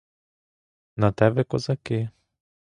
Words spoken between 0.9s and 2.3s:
На те ви козаки.